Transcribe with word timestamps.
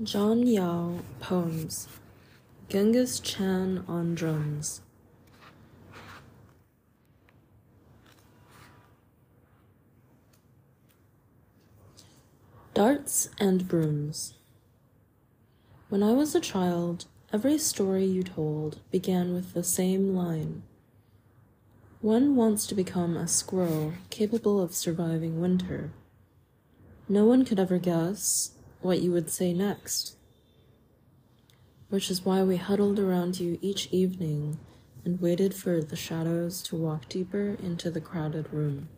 John 0.00 0.46
Yau 0.46 1.00
Poems 1.18 1.88
Genghis 2.68 3.18
Chan 3.18 3.84
on 3.88 4.14
Drums 4.14 4.80
Darts 12.74 13.30
and 13.40 13.66
Brooms 13.66 14.34
When 15.88 16.04
I 16.04 16.12
was 16.12 16.32
a 16.32 16.40
child, 16.40 17.06
every 17.32 17.58
story 17.58 18.04
you 18.04 18.22
told 18.22 18.78
began 18.92 19.34
with 19.34 19.52
the 19.52 19.64
same 19.64 20.14
line. 20.14 20.62
One 22.02 22.36
wants 22.36 22.68
to 22.68 22.76
become 22.76 23.16
a 23.16 23.26
squirrel 23.26 23.94
capable 24.10 24.60
of 24.60 24.76
surviving 24.76 25.40
winter. 25.40 25.90
No 27.08 27.24
one 27.24 27.44
could 27.44 27.58
ever 27.58 27.80
guess 27.80 28.52
what 28.80 29.00
you 29.00 29.12
would 29.12 29.30
say 29.30 29.52
next. 29.52 30.16
Which 31.88 32.10
is 32.10 32.24
why 32.24 32.42
we 32.42 32.56
huddled 32.56 32.98
around 32.98 33.40
you 33.40 33.58
each 33.60 33.88
evening 33.90 34.58
and 35.04 35.20
waited 35.20 35.54
for 35.54 35.82
the 35.82 35.96
shadows 35.96 36.62
to 36.62 36.76
walk 36.76 37.08
deeper 37.08 37.56
into 37.62 37.90
the 37.90 38.00
crowded 38.00 38.52
room. 38.52 38.88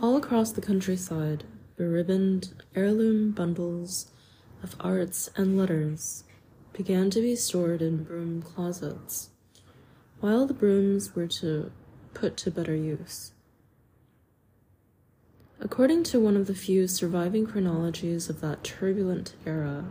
All 0.00 0.16
across 0.16 0.52
the 0.52 0.62
countryside, 0.62 1.44
beribboned 1.76 2.54
heirloom 2.74 3.32
bundles 3.32 4.10
of 4.62 4.74
arts 4.80 5.28
and 5.36 5.58
letters 5.58 6.24
began 6.72 7.10
to 7.10 7.20
be 7.20 7.36
stored 7.36 7.82
in 7.82 8.04
broom 8.04 8.40
closets, 8.40 9.28
while 10.20 10.46
the 10.46 10.54
brooms 10.54 11.14
were 11.14 11.26
to 11.26 11.70
put 12.14 12.36
to 12.38 12.50
better 12.50 12.74
use. 12.74 13.32
According 15.62 16.04
to 16.04 16.18
one 16.18 16.38
of 16.38 16.46
the 16.46 16.54
few 16.54 16.88
surviving 16.88 17.46
chronologies 17.46 18.30
of 18.30 18.40
that 18.40 18.64
turbulent 18.64 19.34
era, 19.44 19.90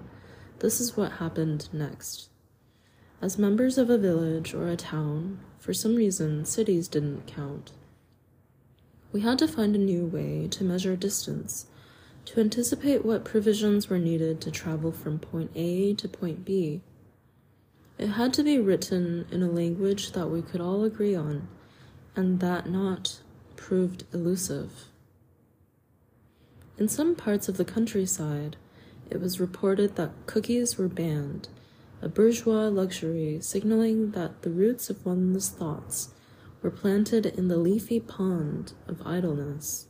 this 0.60 0.82
is 0.82 0.98
what 0.98 1.14
happened 1.14 1.70
next. 1.72 2.30
As 3.22 3.38
members 3.38 3.78
of 3.78 3.88
a 3.88 3.98
village 3.98 4.56
or 4.56 4.68
a 4.68 4.76
town, 4.76 5.40
for 5.60 5.72
some 5.72 5.96
reason 5.96 6.44
cities 6.44 6.88
didn't 6.88 7.28
count. 7.28 7.74
We 9.12 9.22
had 9.22 9.38
to 9.40 9.48
find 9.48 9.76
a 9.76 9.80
new 9.80 10.08
way 10.08 10.48
to 10.50 10.64
measure 10.64 10.96
distance, 10.96 11.68
to 12.26 12.40
anticipate 12.40 13.06
what 13.06 13.24
provisions 13.24 13.90
were 13.90 14.00
needed 14.00 14.42
to 14.42 14.52
travel 14.52 14.92
from 14.92 15.20
point 15.20 15.52
A 15.54 15.94
to 15.94 16.08
point 16.08 16.46
B. 16.46 16.82
It 18.00 18.08
had 18.08 18.34
to 18.34 18.44
be 18.44 18.58
written 18.58 19.28
in 19.32 19.44
a 19.44 19.52
language 19.52 20.14
that 20.14 20.30
we 20.30 20.42
could 20.42 20.62
all 20.62 20.84
agree 20.84 21.14
on, 21.14 21.48
and 22.16 22.40
that 22.40 22.68
not 22.68 23.20
proved 23.56 24.06
elusive. 24.12 24.89
In 26.80 26.88
some 26.88 27.14
parts 27.14 27.50
of 27.50 27.58
the 27.58 27.66
countryside, 27.66 28.56
it 29.10 29.20
was 29.20 29.38
reported 29.38 29.98
that 29.98 30.14
cookies 30.28 30.78
were 30.78 30.88
banned, 30.88 31.50
a 32.02 32.08
bourgeois 32.08 32.70
luxury 32.70 33.40
signaling 33.42 34.12
that 34.12 34.44
the 34.44 34.50
roots 34.50 34.90
of 34.90 35.06
one's 35.06 35.50
thoughts 35.50 36.12
were 36.62 36.72
planted 36.72 37.26
in 37.26 37.50
the 37.50 37.58
leafy 37.58 38.00
pond 38.00 38.72
of 38.88 39.06
idleness. 39.06 39.88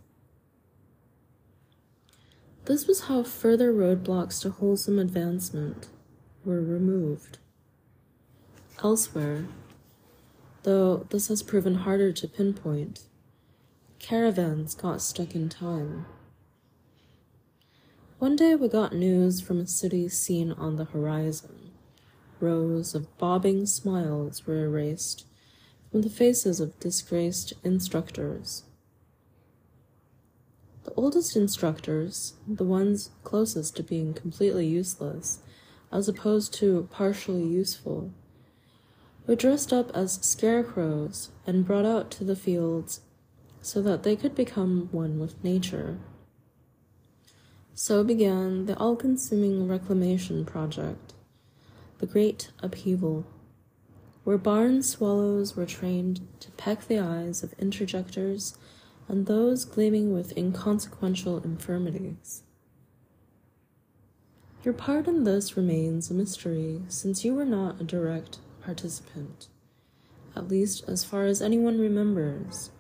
This 2.65 2.87
was 2.87 3.01
how 3.01 3.21
further 3.21 3.71
roadblocks 3.71 4.41
to 4.41 4.49
wholesome 4.49 4.97
advancement 4.97 5.89
were 6.43 6.59
removed. 6.59 7.37
Elsewhere, 8.83 9.45
though 10.63 11.05
this 11.11 11.27
has 11.27 11.43
proven 11.43 11.75
harder 11.75 12.11
to 12.13 12.27
pinpoint, 12.27 13.01
caravans 13.99 14.73
got 14.73 15.03
stuck 15.03 15.35
in 15.35 15.49
time. 15.49 16.07
One 18.19 18.35
day 18.35 18.53
we 18.53 18.67
got 18.67 18.91
news 18.93 19.39
from 19.39 19.61
a 19.61 19.65
city 19.65 20.09
seen 20.09 20.51
on 20.51 20.75
the 20.75 20.83
horizon. 20.83 21.71
Rows 22.41 22.93
of 22.93 23.17
bobbing 23.17 23.65
smiles 23.65 24.45
were 24.45 24.65
erased 24.65 25.25
from 25.89 26.01
the 26.01 26.09
faces 26.09 26.59
of 26.59 26.77
disgraced 26.81 27.53
instructors. 27.63 28.63
The 30.83 30.93
oldest 30.95 31.37
instructors, 31.37 32.33
the 32.45 32.65
ones 32.65 33.11
closest 33.23 33.77
to 33.77 33.83
being 33.83 34.13
completely 34.13 34.67
useless, 34.67 35.39
as 35.89 36.09
opposed 36.09 36.53
to 36.55 36.89
partially 36.91 37.45
useful, 37.45 38.11
were 39.27 39.35
dressed 39.37 39.71
up 39.71 39.91
as 39.95 40.19
scarecrows 40.21 41.29
and 41.47 41.65
brought 41.65 41.85
out 41.85 42.11
to 42.11 42.25
the 42.25 42.35
fields 42.35 42.99
so 43.61 43.81
that 43.81 44.03
they 44.03 44.17
could 44.17 44.35
become 44.35 44.89
one 44.91 45.19
with 45.19 45.41
nature. 45.41 45.99
So 47.81 48.03
began 48.03 48.65
the 48.65 48.77
all 48.77 48.97
consuming 48.97 49.65
reclamation 49.65 50.43
project, 50.43 51.13
the 51.99 52.05
great 52.05 52.51
upheaval, 52.61 53.25
where 54.25 54.37
barn 54.37 54.83
swallows 54.83 55.55
were 55.55 55.65
trained 55.65 56.27
to 56.41 56.51
peck 56.51 56.87
the 56.89 56.99
eyes 56.99 57.41
of 57.41 57.57
interjectors 57.57 58.57
and 59.07 59.25
those 59.27 59.63
gleaming 59.63 60.11
with 60.11 60.37
inconsequential 60.37 61.37
infirmities. 61.37 62.43
Your 64.65 64.73
part 64.73 65.07
in 65.07 65.23
this 65.23 65.55
remains 65.55 66.11
a 66.11 66.13
mystery 66.13 66.81
since 66.89 67.23
you 67.23 67.33
were 67.33 67.45
not 67.45 67.79
a 67.79 67.85
direct 67.85 68.39
participant, 68.61 69.47
at 70.35 70.49
least 70.49 70.83
as 70.89 71.05
far 71.05 71.23
as 71.23 71.41
anyone 71.41 71.79
remembers, 71.79 72.71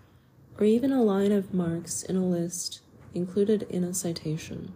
or 0.59 0.65
even 0.65 0.91
a 0.91 1.01
line 1.01 1.31
of 1.31 1.53
marks 1.53 2.03
in 2.03 2.17
a 2.17 2.27
list 2.27 2.81
included 3.13 3.63
in 3.69 3.85
a 3.85 3.93
citation. 3.93 4.73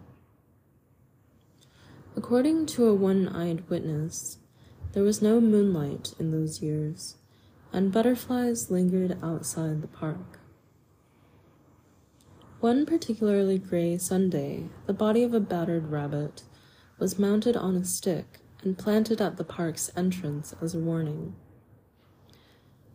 According 2.16 2.68
to 2.68 2.86
a 2.86 2.94
one 2.94 3.28
eyed 3.28 3.68
witness, 3.70 4.38
there 4.92 5.02
was 5.02 5.22
no 5.22 5.42
moonlight 5.42 6.14
in 6.20 6.30
those 6.30 6.62
years, 6.62 7.16
and 7.72 7.92
butterflies 7.92 8.70
lingered 8.70 9.18
outside 9.24 9.82
the 9.82 9.88
park. 9.88 10.40
One 12.60 12.86
particularly 12.86 13.58
gray 13.58 13.98
Sunday, 13.98 14.70
the 14.86 14.94
body 14.94 15.24
of 15.24 15.34
a 15.34 15.40
battered 15.40 15.90
rabbit 15.90 16.44
was 17.00 17.18
mounted 17.18 17.58
on 17.58 17.76
a 17.76 17.84
stick 17.84 18.40
and 18.62 18.78
planted 18.78 19.20
at 19.20 19.38
the 19.38 19.44
park's 19.44 19.90
entrance 19.98 20.54
as 20.62 20.76
a 20.76 20.80
warning. 20.80 21.36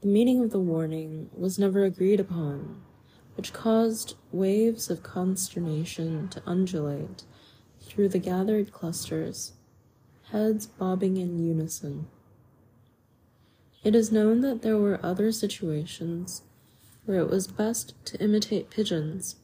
The 0.00 0.06
meaning 0.06 0.44
of 0.44 0.52
the 0.52 0.60
warning 0.60 1.28
was 1.36 1.58
never 1.58 1.82
agreed 1.84 2.20
upon, 2.20 2.82
which 3.36 3.52
caused 3.52 4.14
waves 4.30 4.90
of 4.90 5.02
consternation 5.02 6.28
to 6.28 6.42
undulate 6.46 7.24
through 7.98 8.08
the 8.08 8.18
gathered 8.20 8.72
clusters, 8.72 9.54
heads 10.30 10.66
bobbing 10.66 11.16
in 11.16 11.44
unison. 11.44 12.06
It 13.82 13.96
is 13.96 14.12
known 14.12 14.40
that 14.42 14.62
there 14.62 14.76
were 14.76 15.04
other 15.04 15.32
situations 15.32 16.42
where 17.06 17.18
it 17.18 17.28
was 17.28 17.48
best 17.48 17.94
to 18.04 18.22
imitate 18.22 18.70
pigeons, 18.70 19.34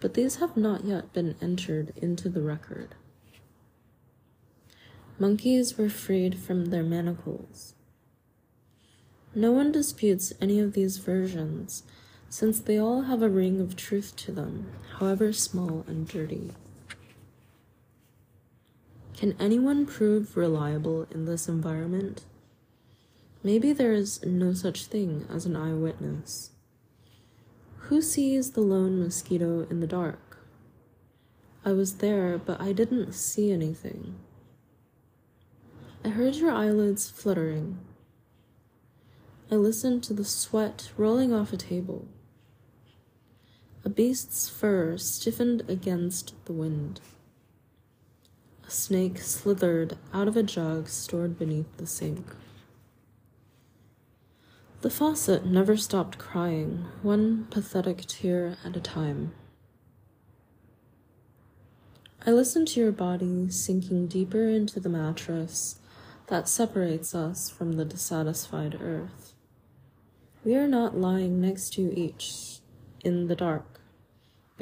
but 0.00 0.14
these 0.14 0.38
have 0.40 0.56
not 0.56 0.84
yet 0.84 1.12
been 1.12 1.36
entered 1.40 1.92
into 1.94 2.28
the 2.28 2.42
record. 2.42 2.96
Monkeys 5.20 5.78
were 5.78 5.88
freed 5.88 6.40
from 6.40 6.70
their 6.70 6.82
manacles. 6.82 7.74
No 9.32 9.52
one 9.52 9.70
disputes 9.70 10.32
any 10.40 10.58
of 10.58 10.72
these 10.72 10.96
versions, 10.96 11.84
since 12.28 12.58
they 12.58 12.78
all 12.78 13.02
have 13.02 13.22
a 13.22 13.28
ring 13.28 13.60
of 13.60 13.76
truth 13.76 14.16
to 14.16 14.32
them, 14.32 14.72
however 14.98 15.32
small 15.32 15.84
and 15.86 16.08
dirty. 16.08 16.50
Can 19.22 19.36
anyone 19.38 19.86
prove 19.86 20.36
reliable 20.36 21.06
in 21.12 21.26
this 21.26 21.48
environment? 21.48 22.24
Maybe 23.44 23.72
there 23.72 23.92
is 23.92 24.20
no 24.24 24.52
such 24.52 24.86
thing 24.86 25.28
as 25.30 25.46
an 25.46 25.54
eyewitness. 25.54 26.50
Who 27.86 28.02
sees 28.02 28.50
the 28.50 28.62
lone 28.62 28.98
mosquito 28.98 29.64
in 29.70 29.78
the 29.78 29.86
dark? 29.86 30.38
I 31.64 31.70
was 31.70 31.98
there, 31.98 32.36
but 32.36 32.60
I 32.60 32.72
didn't 32.72 33.12
see 33.12 33.52
anything. 33.52 34.16
I 36.04 36.08
heard 36.08 36.34
your 36.34 36.50
eyelids 36.50 37.08
fluttering. 37.08 37.78
I 39.52 39.54
listened 39.54 40.02
to 40.02 40.14
the 40.14 40.24
sweat 40.24 40.90
rolling 40.96 41.32
off 41.32 41.52
a 41.52 41.56
table. 41.56 42.08
A 43.84 43.88
beast's 43.88 44.48
fur 44.48 44.98
stiffened 44.98 45.62
against 45.68 46.34
the 46.46 46.52
wind 46.52 47.00
snake 48.72 49.18
slithered 49.18 49.98
out 50.12 50.28
of 50.28 50.36
a 50.36 50.42
jug 50.42 50.88
stored 50.88 51.38
beneath 51.38 51.76
the 51.76 51.86
sink. 51.86 52.26
The 54.80 54.90
faucet 54.90 55.46
never 55.46 55.76
stopped 55.76 56.18
crying, 56.18 56.86
one 57.02 57.46
pathetic 57.50 58.04
tear 58.06 58.56
at 58.64 58.76
a 58.76 58.80
time. 58.80 59.32
I 62.26 62.32
listened 62.32 62.68
to 62.68 62.80
your 62.80 62.92
body 62.92 63.48
sinking 63.50 64.06
deeper 64.08 64.48
into 64.48 64.80
the 64.80 64.88
mattress 64.88 65.78
that 66.28 66.48
separates 66.48 67.14
us 67.14 67.50
from 67.50 67.72
the 67.72 67.84
dissatisfied 67.84 68.80
earth. 68.80 69.34
We 70.44 70.56
are 70.56 70.66
not 70.66 70.96
lying 70.96 71.40
next 71.40 71.74
to 71.74 71.96
each 71.96 72.60
in 73.04 73.26
the 73.28 73.36
dark, 73.36 73.81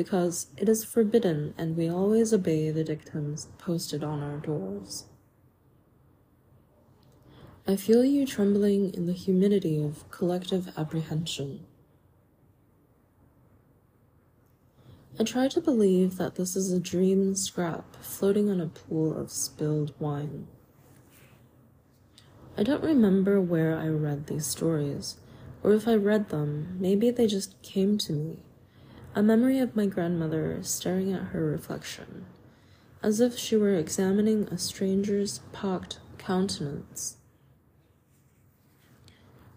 because 0.01 0.47
it 0.57 0.67
is 0.67 0.83
forbidden 0.83 1.53
and 1.59 1.77
we 1.77 1.87
always 1.87 2.33
obey 2.33 2.71
the 2.71 2.83
dictums 2.83 3.49
posted 3.59 4.03
on 4.03 4.23
our 4.23 4.39
doors. 4.39 5.05
I 7.69 7.77
feel 7.77 8.03
you 8.03 8.27
trembling 8.27 8.95
in 8.95 9.05
the 9.05 9.13
humidity 9.13 9.77
of 9.85 10.11
collective 10.11 10.73
apprehension. 10.75 11.67
I 15.19 15.25
try 15.25 15.49
to 15.49 15.61
believe 15.61 16.17
that 16.17 16.37
this 16.37 16.57
is 16.57 16.73
a 16.73 16.81
dream 16.81 17.35
scrap 17.35 18.03
floating 18.03 18.49
on 18.49 18.59
a 18.59 18.69
pool 18.69 19.15
of 19.15 19.31
spilled 19.31 19.93
wine. 19.99 20.47
I 22.57 22.63
don't 22.63 22.83
remember 22.83 23.39
where 23.39 23.77
I 23.77 23.89
read 23.89 24.29
these 24.29 24.47
stories, 24.47 25.17
or 25.63 25.75
if 25.75 25.87
I 25.87 25.95
read 25.95 26.31
them, 26.31 26.79
maybe 26.81 27.11
they 27.11 27.27
just 27.27 27.61
came 27.61 27.99
to 27.99 28.15
me. 28.15 28.39
A 29.13 29.25
memory 29.25 29.59
of 29.59 29.75
my 29.75 29.87
grandmother 29.87 30.63
staring 30.63 31.13
at 31.13 31.29
her 31.29 31.45
reflection, 31.45 32.27
as 33.03 33.19
if 33.21 33.37
she 33.37 33.57
were 33.57 33.75
examining 33.75 34.45
a 34.45 34.57
stranger's 34.57 35.41
pocked 35.53 35.99
countenance. 36.17 37.17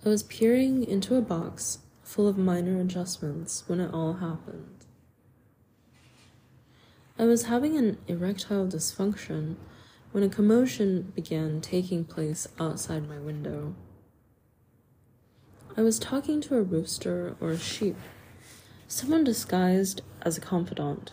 I 0.03 0.09
was 0.09 0.23
peering 0.23 0.83
into 0.83 1.15
a 1.15 1.21
box 1.21 1.79
full 2.01 2.27
of 2.27 2.35
minor 2.35 2.81
adjustments 2.81 3.63
when 3.67 3.79
it 3.79 3.93
all 3.93 4.13
happened. 4.13 4.85
I 7.19 7.25
was 7.25 7.43
having 7.43 7.77
an 7.77 7.99
erectile 8.07 8.65
dysfunction 8.65 9.57
when 10.11 10.23
a 10.23 10.29
commotion 10.29 11.13
began 11.15 11.61
taking 11.61 12.05
place 12.05 12.47
outside 12.59 13.07
my 13.07 13.19
window. 13.19 13.75
I 15.77 15.81
was 15.81 15.99
talking 15.99 16.41
to 16.41 16.57
a 16.57 16.63
rooster 16.63 17.35
or 17.39 17.51
a 17.51 17.59
sheep, 17.59 17.95
someone 18.87 19.23
disguised 19.23 20.01
as 20.21 20.37
a 20.37 20.41
confidant. 20.41 21.11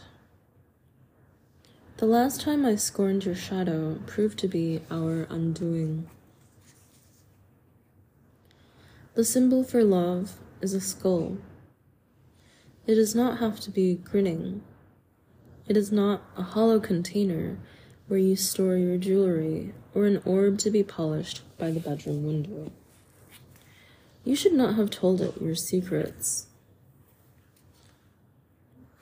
The 1.96 2.06
last 2.06 2.40
time 2.40 2.64
I 2.64 2.76
scorned 2.76 3.24
your 3.24 3.34
shadow 3.34 3.98
proved 4.06 4.38
to 4.38 4.48
be 4.48 4.80
our 4.90 5.26
undoing. 5.28 6.08
The 9.14 9.24
symbol 9.24 9.64
for 9.64 9.84
love 9.84 10.38
is 10.60 10.72
a 10.72 10.80
skull. 10.80 11.36
It 12.86 12.94
does 12.94 13.14
not 13.14 13.38
have 13.38 13.60
to 13.60 13.70
be 13.70 13.96
grinning. 13.96 14.62
It 15.68 15.76
is 15.76 15.92
not 15.92 16.22
a 16.36 16.42
hollow 16.42 16.80
container 16.80 17.58
where 18.08 18.18
you 18.18 18.34
store 18.34 18.76
your 18.76 18.96
jewelry 18.96 19.72
or 19.94 20.06
an 20.06 20.22
orb 20.24 20.58
to 20.58 20.70
be 20.70 20.82
polished 20.82 21.42
by 21.58 21.70
the 21.70 21.80
bedroom 21.80 22.24
window. 22.24 22.72
You 24.24 24.34
should 24.34 24.54
not 24.54 24.74
have 24.74 24.90
told 24.90 25.20
it 25.20 25.40
your 25.40 25.54
secrets. 25.54 26.46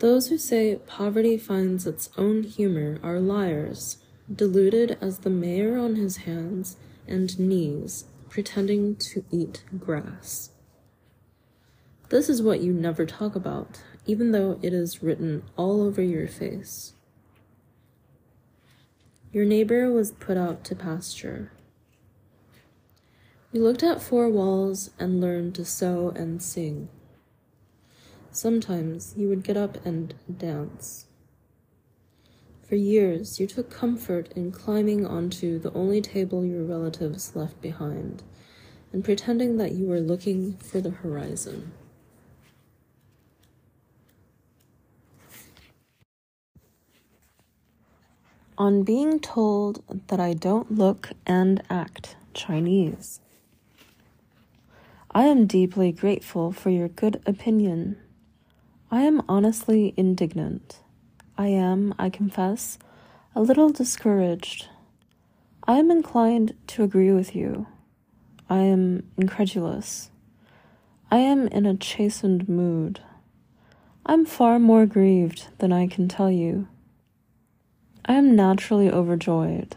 Those 0.00 0.28
who 0.28 0.38
say 0.38 0.76
poverty 0.86 1.36
finds 1.36 1.84
its 1.84 2.10
own 2.16 2.44
humor 2.44 3.00
are 3.02 3.18
liars, 3.18 3.98
deluded 4.32 4.96
as 5.00 5.18
the 5.18 5.30
mayor 5.30 5.76
on 5.76 5.96
his 5.96 6.18
hands 6.18 6.76
and 7.08 7.36
knees, 7.38 8.04
pretending 8.28 8.94
to 8.94 9.24
eat 9.32 9.64
grass. 9.78 10.50
This 12.10 12.28
is 12.28 12.40
what 12.40 12.60
you 12.60 12.72
never 12.72 13.06
talk 13.06 13.34
about, 13.34 13.82
even 14.06 14.30
though 14.30 14.60
it 14.62 14.72
is 14.72 15.02
written 15.02 15.42
all 15.56 15.82
over 15.82 16.00
your 16.00 16.28
face. 16.28 16.92
Your 19.32 19.44
neighbor 19.44 19.90
was 19.90 20.12
put 20.12 20.36
out 20.36 20.62
to 20.64 20.76
pasture. 20.76 21.50
We 23.52 23.58
looked 23.58 23.82
at 23.82 24.00
four 24.00 24.28
walls 24.28 24.90
and 24.98 25.20
learned 25.20 25.56
to 25.56 25.64
sew 25.64 26.10
and 26.14 26.40
sing. 26.40 26.88
Sometimes 28.38 29.14
you 29.16 29.28
would 29.28 29.42
get 29.42 29.56
up 29.56 29.84
and 29.84 30.14
dance. 30.38 31.06
For 32.68 32.76
years, 32.76 33.40
you 33.40 33.48
took 33.48 33.68
comfort 33.68 34.30
in 34.36 34.52
climbing 34.52 35.04
onto 35.04 35.58
the 35.58 35.72
only 35.72 36.00
table 36.00 36.44
your 36.44 36.62
relatives 36.62 37.34
left 37.34 37.60
behind 37.60 38.22
and 38.92 39.02
pretending 39.02 39.56
that 39.56 39.72
you 39.72 39.86
were 39.88 39.98
looking 39.98 40.56
for 40.58 40.80
the 40.80 40.90
horizon. 40.90 41.72
On 48.56 48.84
being 48.84 49.18
told 49.18 49.82
that 50.06 50.20
I 50.20 50.34
don't 50.34 50.78
look 50.78 51.10
and 51.26 51.60
act 51.68 52.14
Chinese. 52.34 53.18
I 55.10 55.24
am 55.24 55.48
deeply 55.48 55.90
grateful 55.90 56.52
for 56.52 56.70
your 56.70 56.86
good 56.86 57.20
opinion. 57.26 57.96
I 58.90 59.02
am 59.02 59.22
honestly 59.28 59.92
indignant. 59.98 60.80
I 61.36 61.48
am, 61.48 61.94
I 61.98 62.08
confess, 62.08 62.78
a 63.34 63.42
little 63.42 63.68
discouraged. 63.68 64.68
I 65.64 65.74
am 65.74 65.90
inclined 65.90 66.54
to 66.68 66.84
agree 66.84 67.12
with 67.12 67.36
you. 67.36 67.66
I 68.48 68.60
am 68.60 69.02
incredulous. 69.18 70.10
I 71.10 71.18
am 71.18 71.48
in 71.48 71.66
a 71.66 71.76
chastened 71.76 72.48
mood. 72.48 73.00
I'm 74.06 74.24
far 74.24 74.58
more 74.58 74.86
grieved 74.86 75.48
than 75.58 75.70
I 75.70 75.86
can 75.86 76.08
tell 76.08 76.30
you. 76.30 76.66
I 78.06 78.14
am 78.14 78.34
naturally 78.34 78.90
overjoyed. 78.90 79.76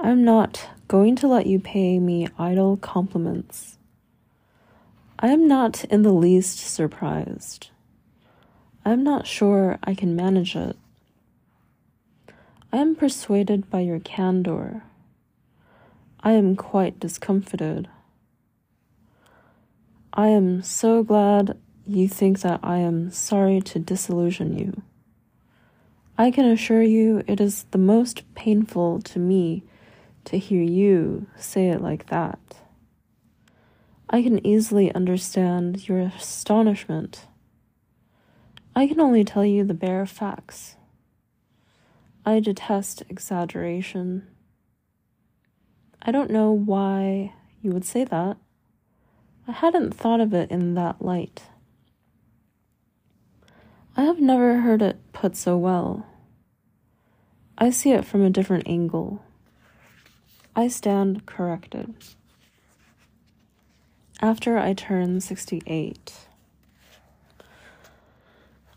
I 0.00 0.10
am 0.10 0.24
not 0.24 0.70
going 0.88 1.14
to 1.16 1.28
let 1.28 1.46
you 1.46 1.60
pay 1.60 2.00
me 2.00 2.26
idle 2.36 2.78
compliments. 2.78 3.78
I 5.20 5.28
am 5.28 5.46
not 5.46 5.84
in 5.84 6.02
the 6.02 6.12
least 6.12 6.58
surprised. 6.58 7.70
I 8.86 8.92
am 8.92 9.02
not 9.02 9.26
sure 9.26 9.80
I 9.82 9.94
can 9.94 10.14
manage 10.14 10.54
it. 10.54 10.76
I 12.72 12.76
am 12.76 12.94
persuaded 12.94 13.68
by 13.68 13.80
your 13.80 13.98
candor. 13.98 14.84
I 16.20 16.30
am 16.30 16.54
quite 16.54 17.00
discomfited. 17.00 17.88
I 20.12 20.28
am 20.28 20.62
so 20.62 21.02
glad 21.02 21.58
you 21.84 22.06
think 22.06 22.42
that 22.42 22.60
I 22.62 22.76
am 22.76 23.10
sorry 23.10 23.60
to 23.62 23.80
disillusion 23.80 24.56
you. 24.56 24.82
I 26.16 26.30
can 26.30 26.44
assure 26.44 26.84
you 26.84 27.24
it 27.26 27.40
is 27.40 27.64
the 27.72 27.78
most 27.78 28.22
painful 28.36 29.02
to 29.02 29.18
me 29.18 29.64
to 30.26 30.38
hear 30.38 30.62
you 30.62 31.26
say 31.36 31.70
it 31.70 31.80
like 31.80 32.06
that. 32.06 32.38
I 34.08 34.22
can 34.22 34.46
easily 34.46 34.94
understand 34.94 35.88
your 35.88 35.98
astonishment. 35.98 37.26
I 38.78 38.86
can 38.86 39.00
only 39.00 39.24
tell 39.24 39.42
you 39.42 39.64
the 39.64 39.72
bare 39.72 40.04
facts. 40.04 40.76
I 42.26 42.40
detest 42.40 43.02
exaggeration. 43.08 44.26
I 46.02 46.12
don't 46.12 46.30
know 46.30 46.52
why 46.52 47.32
you 47.62 47.70
would 47.70 47.86
say 47.86 48.04
that. 48.04 48.36
I 49.48 49.52
hadn't 49.52 49.94
thought 49.94 50.20
of 50.20 50.34
it 50.34 50.50
in 50.50 50.74
that 50.74 51.00
light. 51.00 51.44
I 53.96 54.02
have 54.02 54.20
never 54.20 54.60
heard 54.60 54.82
it 54.82 54.98
put 55.14 55.36
so 55.36 55.56
well. 55.56 56.04
I 57.56 57.70
see 57.70 57.92
it 57.92 58.04
from 58.04 58.22
a 58.22 58.28
different 58.28 58.68
angle. 58.68 59.24
I 60.54 60.68
stand 60.68 61.24
corrected 61.24 61.94
after 64.20 64.58
I 64.58 64.74
turn 64.74 65.22
68. 65.22 66.25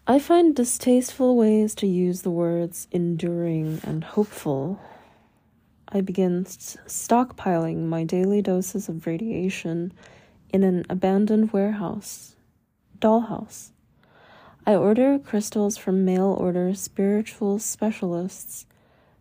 I 0.10 0.18
find 0.18 0.56
distasteful 0.56 1.38
ways 1.38 1.75
to 1.75 1.86
use 1.86 2.24
the 2.24 2.32
words 2.32 2.88
enduring 2.92 3.80
and 3.84 4.04
hopeful. 4.04 4.80
I 5.88 6.01
begin 6.01 6.46
stockpiling 6.46 7.86
my 7.86 8.06
daily 8.06 8.42
doses 8.42 8.89
of 8.89 9.06
radiation 9.06 9.94
in 10.51 10.63
an 10.63 10.84
abandoned 10.89 11.54
warehouse, 11.54 12.36
dollhouse. 12.98 13.70
I 14.66 14.74
order 14.74 15.20
crystals 15.20 15.78
from 15.78 16.06
mail 16.06 16.36
order 16.39 16.74
spiritual 16.74 17.60
specialists 17.60 18.66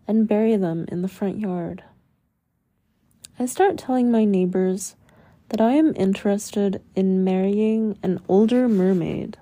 and 0.07 0.26
bury 0.26 0.57
them 0.57 0.87
in 0.88 1.02
the 1.02 1.07
front 1.07 1.38
yard. 1.38 1.85
I 3.38 3.45
start 3.45 3.76
telling 3.76 4.11
my 4.11 4.25
neighbors 4.25 4.97
that 5.50 5.61
I 5.61 5.73
am 5.73 5.92
interested 5.97 6.80
in 6.95 7.25
marrying 7.25 7.99
an 8.02 8.23
older 8.26 8.71
mermaid. 8.71 9.37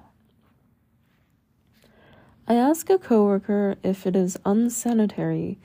I 2.48 2.54
ask 2.54 2.88
a 2.90 2.98
coworker 2.98 3.74
if 3.82 4.06
it 4.06 4.14
is 4.14 4.38
unsanitary 4.44 5.58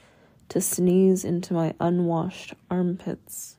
to 0.50 0.60
sneeze 0.60 1.24
into 1.24 1.54
my 1.54 1.76
unwashed 1.80 2.56
armpits. 2.72 3.58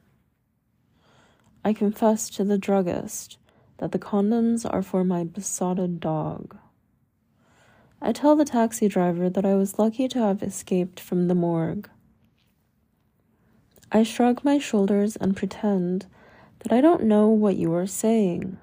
I 1.65 1.73
confess 1.73 2.29
to 2.31 2.43
the 2.43 2.59
druggist 2.59 3.39
that 3.79 3.93
the 3.93 3.99
condoms 4.01 4.69
are 4.69 4.83
for 4.83 5.05
my 5.05 5.23
besotted 5.23 6.01
dog. 6.01 6.57
I 8.01 8.11
tell 8.11 8.35
the 8.35 8.45
taxi 8.45 8.89
driver 8.89 9.31
that 9.31 9.47
I 9.47 9.55
was 9.55 9.79
lucky 9.79 10.09
to 10.09 10.19
have 10.19 10.43
escaped 10.43 10.99
from 10.99 11.29
the 11.29 11.37
morgue. 11.37 11.89
I 13.93 14.03
shrug 14.03 14.43
my 14.43 14.59
shoulders 14.59 15.15
and 15.15 15.37
pretend 15.37 16.07
that 16.61 16.73
I 16.73 16.81
don't 16.81 17.05
know 17.05 17.29
what 17.29 17.55
you 17.55 17.73
are 17.73 17.87
saying. 17.87 18.59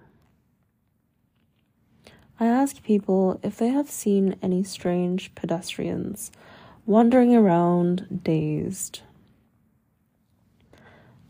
I 2.41 2.46
ask 2.46 2.81
people 2.84 3.38
if 3.43 3.58
they 3.58 3.67
have 3.67 3.89
seen 3.89 4.38
any 4.41 4.63
strange 4.63 5.36
pedestrians 5.36 6.31
wandering 6.86 7.36
around 7.36 8.22
dazed. 8.24 9.01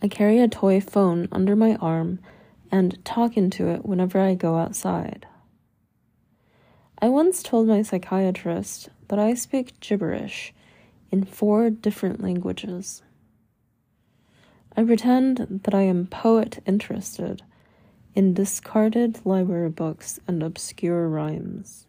I 0.04 0.08
carry 0.08 0.40
a 0.40 0.48
toy 0.48 0.80
phone 0.80 1.28
under 1.32 1.56
my 1.56 1.76
arm 1.78 2.20
and 2.72 3.04
talk 3.04 3.36
into 3.36 3.68
it 3.70 3.86
whenever 3.86 4.20
I 4.20 4.36
go 4.36 4.58
outside. 4.58 5.26
I 7.02 7.10
once 7.10 7.42
told 7.42 7.68
my 7.68 7.82
psychiatrist 7.82 8.90
that 9.08 9.18
I 9.18 9.34
speak 9.34 9.80
gibberish 9.80 10.54
in 11.12 11.24
four 11.24 11.72
different 11.72 12.22
languages. 12.22 13.02
I 14.78 14.84
pretend 14.84 15.62
that 15.64 15.74
I 15.74 15.82
am 15.82 16.06
poet 16.06 16.62
interested 16.68 17.42
in 18.20 18.34
discarded 18.34 19.26
library 19.26 19.70
books 19.70 20.20
and 20.28 20.44
obscure 20.44 21.08
rhymes. 21.08 21.88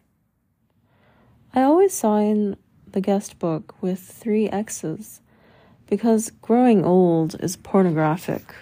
I 1.53 1.63
always 1.63 1.93
sign 1.93 2.57
the 2.87 3.01
guest 3.01 3.41
book 3.41 3.75
with 3.81 3.99
three 3.99 4.49
X's 4.49 5.21
because 5.89 6.31
growing 6.41 6.85
old 6.85 7.35
is 7.41 7.57
pornographic. 7.57 8.55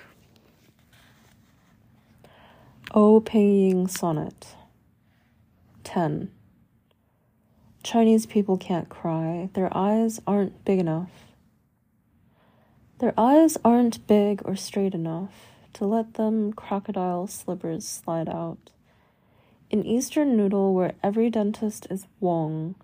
O 2.94 3.20
Pei 3.20 3.84
Sonnet 3.86 4.56
10. 5.84 6.30
Chinese 7.82 8.24
people 8.24 8.56
can't 8.56 8.88
cry, 8.88 9.50
their 9.52 9.68
eyes 9.76 10.22
aren't 10.26 10.64
big 10.64 10.78
enough. 10.78 11.10
Their 12.98 13.12
eyes 13.18 13.58
aren't 13.62 14.06
big 14.06 14.40
or 14.46 14.56
straight 14.56 14.94
enough 14.94 15.57
to 15.74 15.84
let 15.84 16.14
them 16.14 16.52
crocodile 16.52 17.26
slippers 17.26 17.86
slide 17.86 18.28
out. 18.28 18.70
In 19.70 19.84
Eastern 19.84 20.36
Noodle, 20.36 20.74
where 20.74 20.94
every 21.02 21.30
dentist 21.30 21.86
is 21.90 22.06
Wong, 22.20 22.74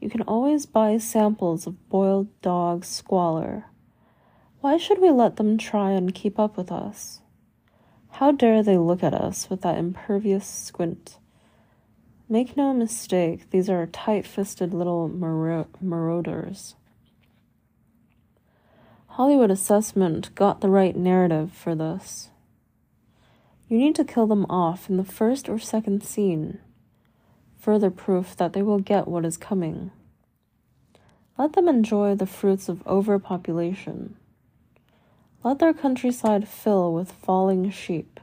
you 0.00 0.08
can 0.08 0.22
always 0.22 0.66
buy 0.66 0.98
samples 0.98 1.66
of 1.66 1.88
boiled 1.88 2.28
dog 2.40 2.84
squalor. 2.84 3.64
Why 4.60 4.76
should 4.76 5.00
we 5.00 5.10
let 5.10 5.36
them 5.36 5.58
try 5.58 5.90
and 5.90 6.14
keep 6.14 6.38
up 6.38 6.56
with 6.56 6.70
us? 6.70 7.20
How 8.10 8.32
dare 8.32 8.62
they 8.62 8.78
look 8.78 9.02
at 9.02 9.14
us 9.14 9.50
with 9.50 9.62
that 9.62 9.78
impervious 9.78 10.46
squint? 10.46 11.18
Make 12.28 12.56
no 12.56 12.72
mistake, 12.72 13.50
these 13.50 13.70
are 13.70 13.86
tight 13.86 14.26
fisted 14.26 14.74
little 14.74 15.08
marauders. 15.08 16.74
Hollywood 19.18 19.50
Assessment 19.50 20.32
got 20.36 20.60
the 20.60 20.68
right 20.68 20.94
narrative 20.94 21.50
for 21.50 21.74
this. 21.74 22.28
You 23.66 23.76
need 23.76 23.96
to 23.96 24.04
kill 24.04 24.28
them 24.28 24.46
off 24.48 24.88
in 24.88 24.96
the 24.96 25.02
first 25.02 25.48
or 25.48 25.58
second 25.58 26.04
scene, 26.04 26.60
further 27.58 27.90
proof 27.90 28.36
that 28.36 28.52
they 28.52 28.62
will 28.62 28.78
get 28.78 29.08
what 29.08 29.24
is 29.24 29.36
coming. 29.36 29.90
Let 31.36 31.54
them 31.54 31.66
enjoy 31.66 32.14
the 32.14 32.28
fruits 32.28 32.68
of 32.68 32.86
overpopulation. 32.86 34.14
Let 35.42 35.58
their 35.58 35.74
countryside 35.74 36.46
fill 36.46 36.94
with 36.94 37.10
falling 37.10 37.72
sheep. 37.72 38.20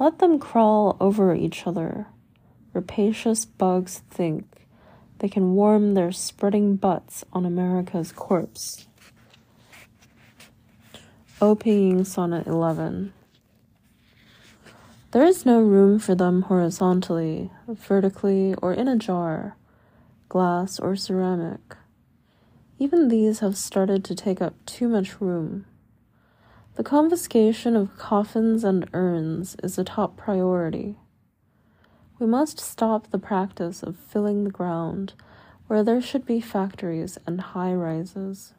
Let 0.00 0.18
them 0.18 0.40
crawl 0.40 0.96
over 0.98 1.32
each 1.32 1.64
other. 1.64 2.08
Rapacious 2.72 3.44
bugs 3.44 4.02
think 4.10 4.66
they 5.20 5.28
can 5.28 5.54
warm 5.54 5.94
their 5.94 6.10
spreading 6.10 6.74
butts 6.74 7.24
on 7.32 7.46
America's 7.46 8.10
corpse. 8.10 8.87
O 11.40 11.56
Sonnet 12.02 12.48
11 12.48 13.12
There 15.12 15.22
is 15.22 15.46
no 15.46 15.60
room 15.60 16.00
for 16.00 16.16
them 16.16 16.42
horizontally, 16.42 17.52
vertically, 17.68 18.56
or 18.60 18.72
in 18.72 18.88
a 18.88 18.96
jar, 18.96 19.56
glass 20.28 20.80
or 20.80 20.96
ceramic. 20.96 21.76
Even 22.80 23.06
these 23.06 23.38
have 23.38 23.56
started 23.56 24.04
to 24.06 24.16
take 24.16 24.42
up 24.42 24.54
too 24.66 24.88
much 24.88 25.20
room. 25.20 25.64
The 26.74 26.82
confiscation 26.82 27.76
of 27.76 27.96
coffins 27.96 28.64
and 28.64 28.88
urns 28.92 29.54
is 29.62 29.78
a 29.78 29.84
top 29.84 30.16
priority. 30.16 30.96
We 32.18 32.26
must 32.26 32.58
stop 32.58 33.12
the 33.12 33.18
practice 33.20 33.84
of 33.84 33.96
filling 33.96 34.42
the 34.42 34.50
ground 34.50 35.12
where 35.68 35.84
there 35.84 36.02
should 36.02 36.26
be 36.26 36.40
factories 36.40 37.16
and 37.28 37.40
high 37.40 37.74
rises. 37.74 38.54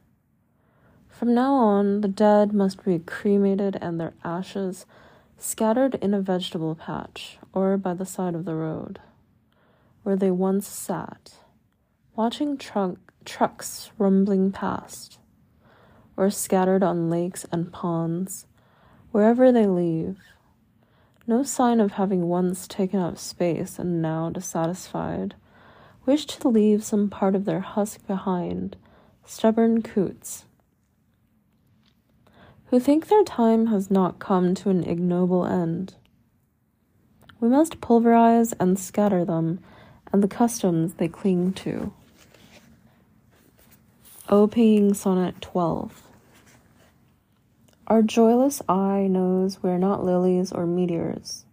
From 1.19 1.33
now 1.33 1.53
on, 1.53 1.99
the 1.99 2.07
dead 2.07 2.53
must 2.53 2.85
be 2.85 2.97
cremated 2.97 3.77
and 3.81 3.99
their 3.99 4.13
ashes 4.23 4.85
scattered 5.37 5.95
in 5.95 6.13
a 6.13 6.21
vegetable 6.21 6.75
patch 6.75 7.37
or 7.51 7.75
by 7.75 7.93
the 7.93 8.05
side 8.05 8.35
of 8.35 8.45
the 8.45 8.55
road, 8.55 9.01
where 10.03 10.15
they 10.15 10.31
once 10.31 10.65
sat, 10.65 11.33
watching 12.15 12.55
trunk 12.57 12.99
trucks 13.25 13.91
rumbling 13.97 14.53
past, 14.53 15.19
or 16.15 16.29
scattered 16.29 16.83
on 16.83 17.09
lakes 17.09 17.45
and 17.51 17.73
ponds, 17.73 18.45
wherever 19.11 19.51
they 19.51 19.65
leave. 19.67 20.19
No 21.27 21.43
sign 21.43 21.81
of 21.81 21.91
having 21.91 22.29
once 22.29 22.65
taken 22.65 23.01
up 23.01 23.17
space 23.17 23.77
and 23.77 24.01
now 24.01 24.29
dissatisfied, 24.29 25.35
wish 26.05 26.25
to 26.27 26.47
leave 26.47 26.81
some 26.81 27.09
part 27.09 27.35
of 27.35 27.43
their 27.43 27.59
husk 27.59 28.07
behind, 28.07 28.77
stubborn 29.25 29.81
coots, 29.81 30.45
who 32.69 32.79
think 32.79 33.07
their 33.07 33.23
time 33.23 33.67
has 33.67 33.89
not 33.89 34.19
come 34.19 34.53
to 34.53 34.69
an 34.69 34.83
ignoble 34.83 35.45
end. 35.45 35.95
We 37.39 37.49
must 37.49 37.81
pulverize 37.81 38.53
and 38.53 38.77
scatter 38.77 39.25
them 39.25 39.59
and 40.11 40.21
the 40.21 40.27
customs 40.27 40.93
they 40.93 41.07
cling 41.07 41.53
to. 41.53 41.91
O 44.29 44.47
Sonnet 44.93 45.41
12 45.41 46.03
Our 47.87 48.03
joyless 48.03 48.61
eye 48.69 49.07
knows 49.09 49.63
we're 49.63 49.79
not 49.79 50.03
lilies 50.03 50.51
or 50.51 50.67
meteors, 50.67 51.45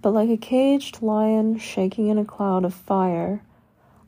but 0.00 0.10
like 0.10 0.28
a 0.28 0.36
caged 0.36 1.02
lion 1.02 1.56
shaking 1.58 2.08
in 2.08 2.18
a 2.18 2.24
cloud 2.24 2.64
of 2.64 2.74
fire, 2.74 3.44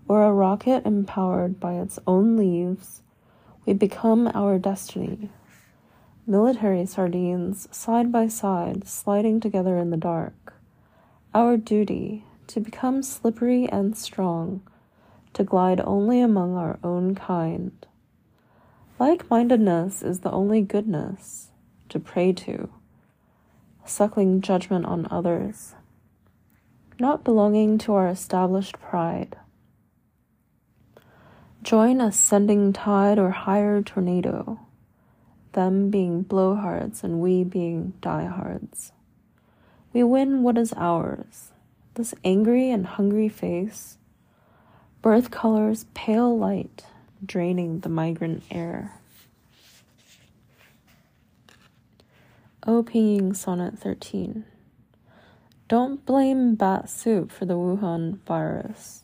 or 0.09 0.25
a 0.25 0.33
rocket 0.33 0.85
empowered 0.85 1.61
by 1.61 1.75
its 1.75 2.01
own 2.09 2.37
leaves, 2.37 3.03
we 3.65 3.73
become 3.73 4.29
our 4.35 4.59
destiny. 4.59 5.31
Military 6.27 6.87
sardines, 6.87 7.69
side 7.71 8.11
by 8.11 8.29
side, 8.29 8.89
sliding 8.89 9.41
together 9.41 9.77
in 9.77 9.91
the 9.91 9.97
dark. 9.97 10.55
Our 11.35 11.57
duty, 11.57 12.25
to 12.47 12.61
become 12.61 13.03
slippery 13.03 13.69
and 13.69 13.97
strong 13.97 14.63
to 15.35 15.45
glide 15.45 15.81
only 15.85 16.21
among 16.21 16.57
our 16.57 16.79
own 16.83 17.15
kind. 17.15 17.73
Like 18.99 19.29
mindedness 19.29 20.03
is 20.03 20.21
the 20.21 20.31
only 20.31 20.63
goodness 20.63 21.51
to 21.89 21.99
pray 21.99 22.33
to, 22.33 22.71
suckling 23.85 24.41
judgment 24.41 24.87
on 24.87 25.09
others, 25.11 25.75
not 26.99 27.25
belonging 27.25 27.77
to 27.79 27.93
our 27.95 28.09
established 28.09 28.81
pride. 28.81 29.37
Join 31.63 32.01
a 32.01 32.13
sending 32.13 32.73
tide 32.73 33.19
or 33.19 33.31
higher 33.31 33.83
tornado, 33.83 34.61
them 35.55 35.91
being 35.91 36.25
blowhards 36.25 37.03
and 37.03 37.21
we 37.21 37.43
being 37.43 37.95
diehards. 38.01 38.93
We 39.93 40.03
win 40.03 40.43
what 40.43 40.59
is 40.59 40.73
ours, 40.77 41.51
this 41.95 42.15
angry 42.25 42.71
and 42.71 42.87
hungry 42.87 43.29
face 43.29 43.97
birth 45.05 45.31
colors 45.31 45.85
pale 45.93 46.35
light 46.39 46.87
draining 47.23 47.81
the 47.81 47.91
migrant 47.91 48.43
air. 48.51 48.99
O 52.67 52.83
Ping 52.83 53.35
Sonnet 53.35 53.79
13 53.79 54.47
Don't 55.69 56.07
blame 56.07 56.55
bat 56.55 56.89
soup 56.89 57.31
for 57.31 57.45
the 57.45 57.53
Wuhan 57.53 58.19
virus. 58.21 59.03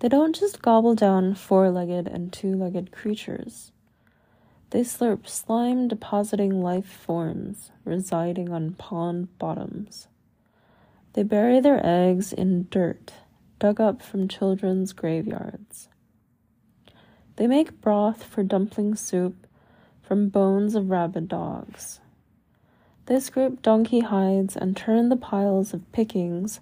They 0.00 0.10
don't 0.10 0.36
just 0.36 0.60
gobble 0.60 0.94
down 0.94 1.34
four 1.34 1.70
legged 1.70 2.06
and 2.06 2.30
two 2.30 2.54
legged 2.54 2.92
creatures. 2.92 3.72
They 4.74 4.80
slurp 4.80 5.28
slime 5.28 5.86
depositing 5.86 6.60
life 6.60 6.84
forms 6.84 7.70
residing 7.84 8.50
on 8.50 8.72
pond 8.72 9.28
bottoms. 9.38 10.08
They 11.12 11.22
bury 11.22 11.60
their 11.60 11.80
eggs 11.86 12.32
in 12.32 12.66
dirt 12.72 13.12
dug 13.60 13.80
up 13.80 14.02
from 14.02 14.26
children's 14.26 14.92
graveyards. 14.92 15.88
They 17.36 17.46
make 17.46 17.80
broth 17.80 18.24
for 18.24 18.42
dumpling 18.42 18.96
soup 18.96 19.46
from 20.02 20.28
bones 20.28 20.74
of 20.74 20.90
rabid 20.90 21.28
dogs. 21.28 22.00
They 23.06 23.20
scrape 23.20 23.62
donkey 23.62 24.00
hides 24.00 24.56
and 24.56 24.76
turn 24.76 25.08
the 25.08 25.14
piles 25.14 25.72
of 25.72 25.92
pickings 25.92 26.58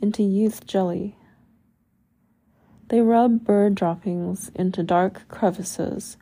into 0.00 0.22
youth 0.22 0.68
jelly. 0.68 1.16
They 2.90 3.00
rub 3.00 3.44
bird 3.44 3.74
droppings 3.74 4.52
into 4.54 4.84
dark 4.84 5.26
crevices 5.26 6.16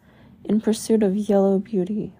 in 0.44 0.60
pursuit 0.60 1.02
of 1.02 1.16
yellow 1.16 1.58
beauty. 1.58 2.14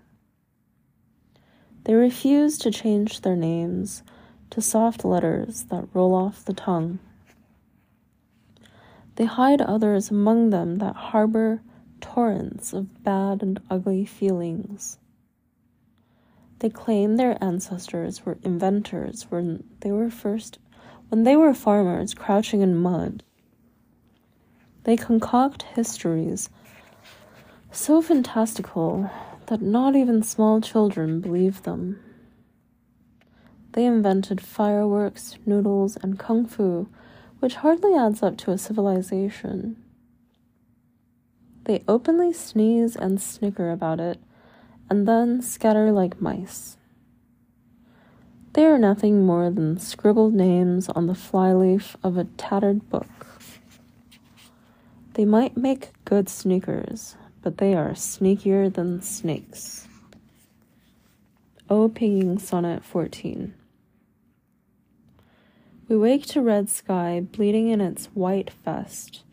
They 1.85 1.95
refuse 1.95 2.59
to 2.59 2.71
change 2.71 3.21
their 3.21 3.37
names 3.37 4.03
to 4.51 4.63
soft 4.63 5.05
letters 5.05 5.65
that 5.65 5.89
roll 5.93 6.15
off 6.15 6.45
the 6.45 6.55
tongue. 6.55 6.99
They 9.17 9.27
hide 9.27 9.61
others 9.61 10.11
among 10.11 10.51
them 10.51 10.77
that 10.77 10.97
harbor 10.97 11.63
torrents 12.01 12.73
of 12.73 13.03
bad 13.05 13.43
and 13.43 13.61
ugly 13.71 14.05
feelings. 14.05 14.99
They 16.59 16.71
claim 16.71 17.17
their 17.17 17.43
ancestors 17.43 18.25
were 18.25 18.39
inventors 18.43 19.27
when 19.31 19.65
they 19.81 19.93
were 19.93 20.11
first 20.11 20.59
when 21.11 21.25
they 21.25 21.37
were 21.37 21.55
farmers 21.55 22.15
crouching 22.15 22.63
in 22.63 22.75
mud. 22.75 23.23
They 24.85 24.97
concoct 24.97 25.63
histories 25.63 26.49
so 27.75 28.01
fantastical 28.01 29.11
that 29.47 29.61
not 29.61 29.97
even 29.97 30.23
small 30.23 30.61
children 30.61 31.21
believe 31.21 31.63
them. 31.63 32.01
They 33.73 33.85
invented 33.85 34.41
fireworks, 34.41 35.37
noodles, 35.45 35.97
and 35.97 36.19
kung 36.19 36.47
fu, 36.47 36.89
which 37.41 37.57
hardly 37.57 37.95
adds 37.95 38.23
up 38.23 38.37
to 38.39 38.53
a 38.53 38.59
civilization. 38.59 39.77
They 41.65 41.83
openly 41.89 42.33
sneeze 42.33 42.95
and 42.95 43.21
snicker 43.21 43.71
about 43.71 43.99
it, 43.99 44.21
and 44.89 45.09
then 45.09 45.43
scatter 45.43 45.91
like 45.91 46.21
mice. 46.21 46.77
They 48.53 48.65
are 48.67 48.79
nothing 48.79 49.27
more 49.27 49.51
than 49.51 49.81
scribbled 49.81 50.35
names 50.35 50.89
on 50.89 51.07
the 51.07 51.15
flyleaf 51.15 51.97
of 52.05 52.17
a 52.17 52.25
tattered 52.37 52.89
book. 52.89 53.09
They 55.15 55.25
might 55.25 55.57
make 55.57 55.91
good 56.05 56.29
sneakers, 56.29 57.17
but 57.45 57.59
they 57.59 57.75
are 57.75 57.91
sneakier 57.91 58.73
than 58.73 59.03
snakes. 59.03 59.87
O 61.69 61.91
Pinyin 61.91 62.41
Sonnet 62.41 62.83
14 62.83 63.53
We 65.87 65.97
wake 65.99 66.25
to 66.29 66.41
red 66.41 66.71
sky 66.71 67.21
bleeding 67.21 67.69
in 67.69 67.83
its 67.83 68.07
white 68.15 68.51
vest, 68.65 69.25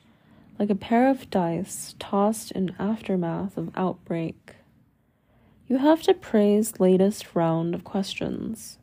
like 0.60 0.70
a 0.70 0.76
pair 0.76 1.10
of 1.10 1.30
dice 1.30 1.96
tossed 2.00 2.52
in 2.52 2.76
aftermath 2.78 3.56
of 3.56 3.72
outbreak. 3.78 4.56
You 5.68 5.78
have 5.78 6.02
to 6.04 6.14
praise 6.14 6.82
latest 6.82 7.34
round 7.34 7.74
of 7.74 7.86
questions. 7.86 8.78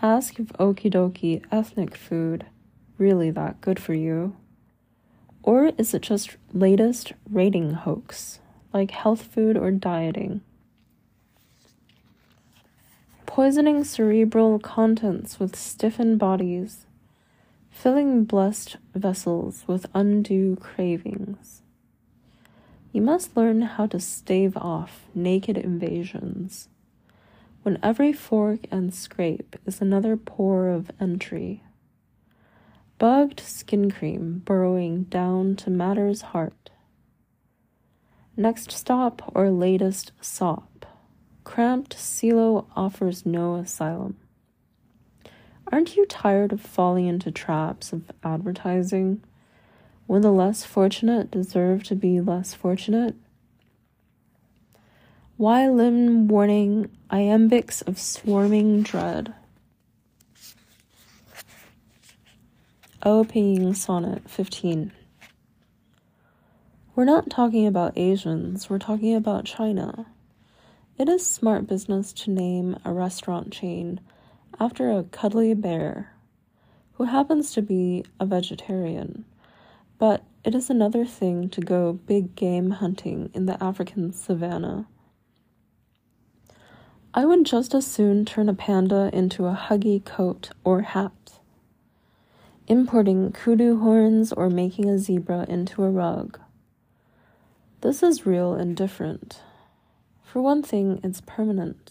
Ask 0.00 0.40
if 0.40 0.46
okidoki 0.54 1.44
ethnic 1.52 1.94
food 1.94 2.46
really 2.96 3.30
that 3.32 3.60
good 3.60 3.78
for 3.78 3.92
you. 3.92 4.34
Or 5.42 5.72
is 5.78 5.94
it 5.94 6.02
just 6.02 6.36
latest 6.52 7.12
rating 7.30 7.72
hoax, 7.72 8.40
like 8.74 8.90
health 8.90 9.22
food 9.22 9.56
or 9.56 9.70
dieting? 9.70 10.42
Poisoning 13.26 13.84
cerebral 13.84 14.58
contents 14.58 15.40
with 15.40 15.56
stiffened 15.56 16.18
bodies, 16.18 16.86
filling 17.70 18.24
blessed 18.24 18.76
vessels 18.94 19.64
with 19.66 19.86
undue 19.94 20.56
cravings. 20.56 21.62
You 22.92 23.00
must 23.00 23.36
learn 23.36 23.62
how 23.62 23.86
to 23.86 24.00
stave 24.00 24.56
off 24.56 25.06
naked 25.14 25.56
invasions, 25.56 26.68
when 27.62 27.78
every 27.82 28.12
fork 28.12 28.60
and 28.70 28.92
scrape 28.92 29.56
is 29.64 29.80
another 29.80 30.16
pore 30.16 30.68
of 30.68 30.90
entry 31.00 31.62
bugged 33.00 33.40
skin 33.40 33.90
cream 33.90 34.42
burrowing 34.44 35.04
down 35.04 35.56
to 35.56 35.70
matter's 35.70 36.20
heart. 36.20 36.68
Next 38.36 38.70
stop 38.70 39.32
or 39.34 39.48
latest 39.50 40.12
sop. 40.20 40.84
Cramped 41.42 41.98
silo 41.98 42.66
offers 42.76 43.24
no 43.24 43.54
asylum. 43.54 44.18
Aren't 45.72 45.96
you 45.96 46.04
tired 46.04 46.52
of 46.52 46.60
falling 46.60 47.06
into 47.06 47.30
traps 47.30 47.94
of 47.94 48.02
advertising 48.22 49.24
when 50.06 50.20
the 50.20 50.30
less 50.30 50.64
fortunate 50.64 51.30
deserve 51.30 51.82
to 51.84 51.94
be 51.94 52.20
less 52.20 52.52
fortunate? 52.52 53.14
Why 55.38 55.70
limb 55.70 56.28
warning 56.28 56.90
iambics 57.10 57.80
of 57.88 57.98
swarming 57.98 58.82
dread? 58.82 59.32
O 63.02 63.24
Ping 63.24 63.72
Sonnet 63.72 64.28
15. 64.28 64.92
We're 66.94 67.06
not 67.06 67.30
talking 67.30 67.66
about 67.66 67.96
Asians, 67.96 68.68
we're 68.68 68.78
talking 68.78 69.14
about 69.14 69.46
China. 69.46 70.04
It 70.98 71.08
is 71.08 71.24
smart 71.24 71.66
business 71.66 72.12
to 72.12 72.30
name 72.30 72.76
a 72.84 72.92
restaurant 72.92 73.52
chain 73.52 74.00
after 74.60 74.90
a 74.90 75.04
cuddly 75.04 75.54
bear 75.54 76.12
who 76.92 77.04
happens 77.04 77.52
to 77.52 77.62
be 77.62 78.04
a 78.20 78.26
vegetarian, 78.26 79.24
but 79.98 80.22
it 80.44 80.54
is 80.54 80.68
another 80.68 81.06
thing 81.06 81.48
to 81.48 81.62
go 81.62 81.94
big 81.94 82.36
game 82.36 82.68
hunting 82.68 83.30
in 83.32 83.46
the 83.46 83.62
African 83.64 84.12
savannah. 84.12 84.86
I 87.14 87.24
would 87.24 87.46
just 87.46 87.74
as 87.74 87.86
soon 87.86 88.26
turn 88.26 88.50
a 88.50 88.54
panda 88.54 89.08
into 89.10 89.46
a 89.46 89.56
huggy 89.56 90.04
coat 90.04 90.50
or 90.64 90.82
hat 90.82 91.12
importing 92.70 93.32
kudu 93.32 93.80
horns 93.80 94.32
or 94.32 94.48
making 94.48 94.88
a 94.88 94.96
zebra 94.96 95.44
into 95.48 95.82
a 95.82 95.90
rug. 95.90 96.38
This 97.80 98.00
is 98.00 98.24
real 98.24 98.54
and 98.54 98.76
different. 98.76 99.40
For 100.22 100.40
one 100.40 100.62
thing, 100.62 101.00
it's 101.02 101.20
permanent. 101.20 101.90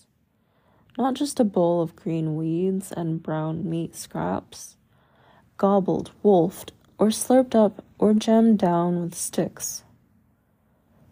Not 0.98 1.16
just 1.16 1.38
a 1.38 1.44
bowl 1.44 1.82
of 1.82 1.98
green 1.98 2.38
weeds 2.38 2.94
and 2.94 3.22
brown 3.22 3.70
meat 3.70 3.94
scraps, 3.94 4.78
gobbled, 5.58 6.12
wolfed, 6.24 6.72
or 6.98 7.08
slurped 7.08 7.56
up 7.56 7.84
or 7.98 8.14
jammed 8.14 8.60
down 8.60 9.02
with 9.02 9.16
sticks. 9.16 9.84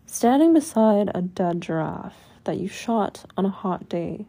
Standing 0.05 0.53
beside 0.53 1.11
a 1.13 1.21
dead 1.21 1.59
giraffe 1.59 2.15
that 2.45 2.57
you 2.57 2.69
shot 2.69 3.25
on 3.35 3.45
a 3.45 3.49
hot 3.49 3.89
day 3.89 4.27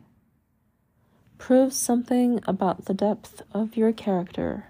proves 1.39 1.77
something 1.77 2.41
about 2.49 2.87
the 2.87 2.95
depth 2.95 3.43
of 3.53 3.77
your 3.77 3.93
character 3.93 4.65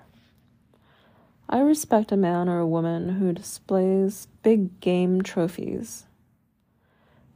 I 1.51 1.61
respect 1.61 2.13
a 2.13 2.17
man 2.17 2.47
or 2.47 2.59
a 2.59 2.67
woman 2.67 3.09
who 3.09 3.33
displays 3.33 4.29
big 4.43 4.81
game 4.81 5.23
trophies. 5.23 6.05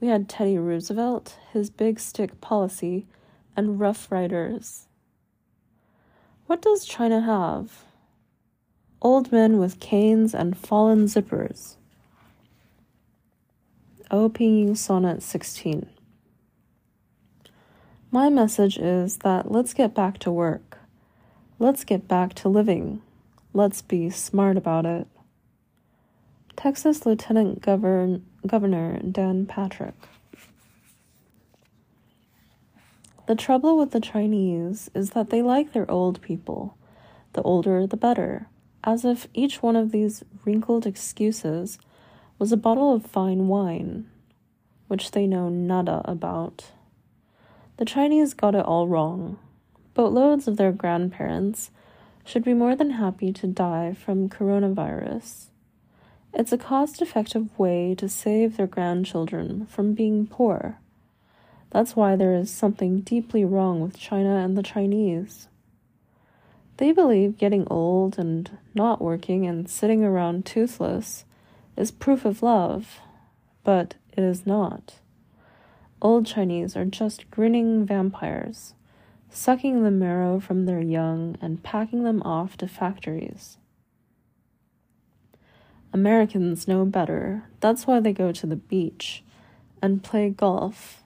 We 0.00 0.08
had 0.08 0.28
Teddy 0.28 0.58
Roosevelt, 0.58 1.38
his 1.50 1.70
big 1.70 1.98
stick 1.98 2.38
policy, 2.42 3.06
and 3.56 3.80
Rough 3.80 4.12
Riders. 4.12 4.86
What 6.46 6.60
does 6.60 6.84
China 6.84 7.22
have? 7.22 7.84
Old 9.00 9.32
men 9.32 9.58
with 9.58 9.80
canes 9.80 10.34
and 10.34 10.58
fallen 10.58 11.06
zippers. 11.06 11.76
O 14.10 14.28
Ping 14.28 14.74
Sonnet 14.74 15.22
16. 15.22 15.88
My 18.10 18.28
message 18.28 18.76
is 18.76 19.16
that 19.18 19.50
let's 19.50 19.72
get 19.72 19.94
back 19.94 20.18
to 20.18 20.30
work. 20.30 20.80
Let's 21.58 21.82
get 21.82 22.06
back 22.06 22.34
to 22.34 22.50
living. 22.50 23.00
Let's 23.54 23.82
be 23.82 24.08
smart 24.08 24.56
about 24.56 24.86
it. 24.86 25.06
Texas 26.56 27.04
Lieutenant 27.04 27.60
Govern- 27.60 28.24
Governor 28.46 28.98
Dan 29.00 29.44
Patrick. 29.44 29.94
The 33.26 33.34
trouble 33.34 33.76
with 33.76 33.90
the 33.90 34.00
Chinese 34.00 34.90
is 34.94 35.10
that 35.10 35.28
they 35.28 35.42
like 35.42 35.72
their 35.72 35.90
old 35.90 36.22
people. 36.22 36.78
The 37.34 37.42
older, 37.42 37.86
the 37.86 37.96
better, 37.98 38.48
as 38.84 39.04
if 39.04 39.28
each 39.34 39.62
one 39.62 39.76
of 39.76 39.92
these 39.92 40.24
wrinkled 40.46 40.86
excuses 40.86 41.78
was 42.38 42.52
a 42.52 42.56
bottle 42.56 42.94
of 42.94 43.04
fine 43.04 43.48
wine, 43.48 44.08
which 44.88 45.10
they 45.10 45.26
know 45.26 45.50
nada 45.50 46.00
about. 46.06 46.70
The 47.76 47.84
Chinese 47.84 48.32
got 48.32 48.54
it 48.54 48.64
all 48.64 48.88
wrong. 48.88 49.38
Boatloads 49.92 50.48
of 50.48 50.56
their 50.56 50.72
grandparents 50.72 51.70
should 52.24 52.44
be 52.44 52.54
more 52.54 52.76
than 52.76 52.90
happy 52.90 53.32
to 53.32 53.46
die 53.46 53.92
from 53.92 54.28
coronavirus. 54.28 55.46
It's 56.34 56.52
a 56.52 56.58
cost 56.58 57.02
effective 57.02 57.58
way 57.58 57.94
to 57.96 58.08
save 58.08 58.56
their 58.56 58.66
grandchildren 58.66 59.66
from 59.66 59.92
being 59.92 60.26
poor. 60.26 60.78
That's 61.70 61.96
why 61.96 62.16
there 62.16 62.34
is 62.34 62.50
something 62.50 63.00
deeply 63.00 63.44
wrong 63.44 63.80
with 63.80 63.98
China 63.98 64.36
and 64.36 64.56
the 64.56 64.62
Chinese. 64.62 65.48
They 66.78 66.92
believe 66.92 67.38
getting 67.38 67.66
old 67.68 68.18
and 68.18 68.58
not 68.74 69.00
working 69.00 69.46
and 69.46 69.68
sitting 69.68 70.04
around 70.04 70.46
toothless 70.46 71.24
is 71.76 71.90
proof 71.90 72.24
of 72.24 72.42
love, 72.42 73.00
but 73.62 73.94
it 74.16 74.22
is 74.22 74.46
not. 74.46 74.94
Old 76.00 76.26
Chinese 76.26 76.76
are 76.76 76.84
just 76.84 77.30
grinning 77.30 77.86
vampires 77.86 78.74
sucking 79.32 79.82
the 79.82 79.90
marrow 79.90 80.38
from 80.38 80.66
their 80.66 80.80
young 80.80 81.36
and 81.40 81.62
packing 81.62 82.04
them 82.04 82.22
off 82.22 82.56
to 82.58 82.68
factories. 82.68 83.56
Americans 85.92 86.68
know 86.68 86.84
better. 86.84 87.44
That's 87.60 87.86
why 87.86 88.00
they 88.00 88.12
go 88.12 88.32
to 88.32 88.46
the 88.46 88.56
beach 88.56 89.24
and 89.82 90.02
play 90.02 90.30
golf. 90.30 91.02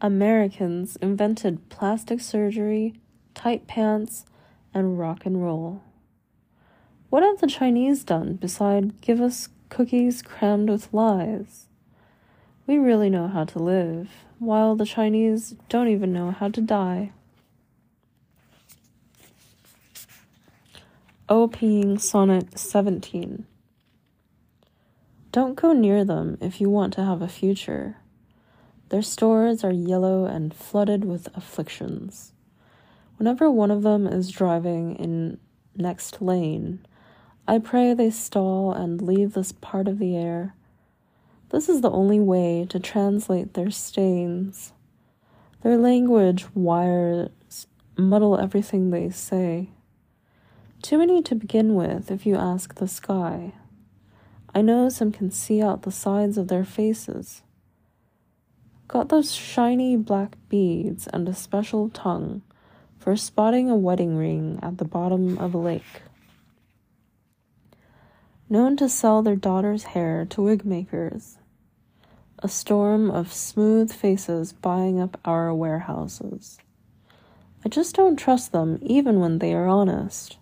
Americans 0.00 0.96
invented 0.96 1.68
plastic 1.68 2.20
surgery, 2.20 2.94
tight 3.34 3.66
pants, 3.66 4.24
and 4.74 4.98
rock 4.98 5.26
and 5.26 5.42
roll. 5.42 5.82
What 7.10 7.22
have 7.22 7.40
the 7.40 7.46
Chinese 7.46 8.04
done 8.04 8.34
beside 8.34 9.00
give 9.00 9.20
us 9.20 9.48
cookies 9.68 10.22
crammed 10.22 10.68
with 10.68 10.92
lies? 10.92 11.66
We 12.66 12.78
really 12.78 13.08
know 13.08 13.28
how 13.28 13.44
to 13.44 13.58
live, 13.58 14.10
while 14.38 14.76
the 14.76 14.84
Chinese 14.84 15.56
don't 15.68 15.88
even 15.88 16.12
know 16.12 16.30
how 16.30 16.50
to 16.50 16.60
die. 16.60 17.12
O 21.30 21.46
Ping 21.46 21.98
Sonnet 21.98 22.58
17 22.58 23.44
Don't 25.30 25.56
go 25.56 25.74
near 25.74 26.02
them 26.02 26.38
if 26.40 26.58
you 26.58 26.70
want 26.70 26.94
to 26.94 27.04
have 27.04 27.20
a 27.20 27.28
future. 27.28 27.96
Their 28.88 29.02
stores 29.02 29.62
are 29.62 29.70
yellow 29.70 30.24
and 30.24 30.54
flooded 30.54 31.04
with 31.04 31.28
afflictions. 31.36 32.32
Whenever 33.18 33.50
one 33.50 33.70
of 33.70 33.82
them 33.82 34.06
is 34.06 34.30
driving 34.30 34.96
in 34.96 35.38
next 35.76 36.22
lane, 36.22 36.86
I 37.46 37.58
pray 37.58 37.92
they 37.92 38.08
stall 38.08 38.72
and 38.72 39.02
leave 39.02 39.34
this 39.34 39.52
part 39.52 39.86
of 39.86 39.98
the 39.98 40.16
air. 40.16 40.54
This 41.50 41.68
is 41.68 41.82
the 41.82 41.90
only 41.90 42.20
way 42.20 42.66
to 42.70 42.80
translate 42.80 43.52
their 43.52 43.70
stains. 43.70 44.72
Their 45.62 45.76
language 45.76 46.46
wires 46.54 47.66
muddle 47.98 48.38
everything 48.38 48.88
they 48.88 49.10
say. 49.10 49.68
Too 50.80 50.96
many 50.98 51.22
to 51.22 51.34
begin 51.34 51.74
with 51.74 52.10
if 52.10 52.24
you 52.24 52.36
ask 52.36 52.76
the 52.76 52.86
sky. 52.86 53.52
I 54.54 54.62
know 54.62 54.88
some 54.88 55.10
can 55.10 55.30
see 55.32 55.60
out 55.60 55.82
the 55.82 55.90
sides 55.90 56.38
of 56.38 56.48
their 56.48 56.64
faces. 56.64 57.42
Got 58.86 59.08
those 59.08 59.34
shiny 59.34 59.96
black 59.96 60.36
beads 60.48 61.08
and 61.08 61.28
a 61.28 61.34
special 61.34 61.88
tongue 61.90 62.42
for 62.98 63.16
spotting 63.16 63.68
a 63.68 63.76
wedding 63.76 64.16
ring 64.16 64.60
at 64.62 64.78
the 64.78 64.84
bottom 64.84 65.36
of 65.38 65.52
a 65.52 65.58
lake. 65.58 66.02
Known 68.48 68.76
to 68.78 68.88
sell 68.88 69.22
their 69.22 69.36
daughter's 69.36 69.82
hair 69.82 70.24
to 70.30 70.42
wig 70.42 70.64
makers. 70.64 71.38
A 72.38 72.48
storm 72.48 73.10
of 73.10 73.32
smooth 73.32 73.92
faces 73.92 74.52
buying 74.52 75.00
up 75.00 75.20
our 75.24 75.52
warehouses. 75.52 76.58
I 77.64 77.68
just 77.68 77.96
don't 77.96 78.16
trust 78.16 78.52
them 78.52 78.78
even 78.80 79.18
when 79.18 79.40
they 79.40 79.52
are 79.52 79.66
honest. 79.66 80.37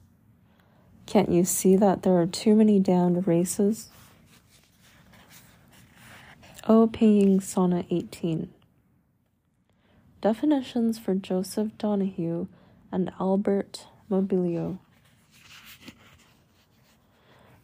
Can't 1.06 1.30
you 1.30 1.44
see 1.44 1.76
that 1.76 2.02
there 2.02 2.20
are 2.20 2.26
too 2.26 2.56
many 2.56 2.80
downed 2.80 3.28
races? 3.28 3.90
O 6.66 6.88
Paying 6.88 7.38
Sonnet 7.38 7.86
18. 7.90 8.50
Definitions 10.20 10.98
for 10.98 11.14
Joseph 11.14 11.70
Donahue 11.78 12.48
and 12.90 13.12
Albert 13.20 13.86
Mobilio. 14.10 14.80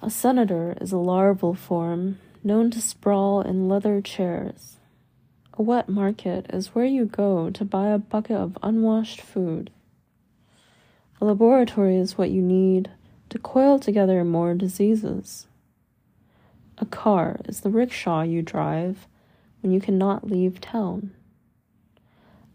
A 0.01 0.09
senator 0.09 0.77
is 0.81 0.93
a 0.93 0.99
larval 0.99 1.55
form 1.55 2.21
known 2.45 2.71
to 2.71 2.81
sprawl 2.81 3.41
in 3.41 3.69
leather 3.69 4.01
chairs. 4.01 4.77
A 5.55 5.63
wet 5.63 5.89
market 5.89 6.47
is 6.51 6.77
where 6.77 6.85
you 6.85 7.07
go 7.07 7.51
to 7.51 7.65
buy 7.65 7.89
a 7.89 7.99
bucket 7.99 8.37
of 8.37 8.57
unwashed 8.63 9.21
food. 9.21 9.71
A 11.21 11.25
laboratory 11.25 11.97
is 11.97 12.17
what 12.17 12.31
you 12.31 12.41
need 12.41 12.89
to 13.33 13.39
coil 13.39 13.79
together 13.79 14.23
more 14.25 14.53
diseases. 14.53 15.47
A 16.77 16.85
car 16.85 17.41
is 17.47 17.61
the 17.61 17.71
rickshaw 17.71 18.21
you 18.21 18.43
drive 18.43 19.09
when 19.63 19.73
you 19.73 19.81
cannot 19.81 20.31
leave 20.31 20.61
town. 20.61 21.15